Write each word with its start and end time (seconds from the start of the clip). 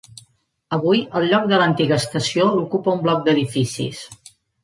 Avui, 0.77 1.01
el 1.19 1.27
lloc 1.33 1.45
de 1.51 1.59
l'antiga 1.63 1.99
estació 2.03 2.47
l'ocupa 2.55 2.95
un 2.97 3.05
bloc 3.05 3.23
d'edificis. 3.27 4.01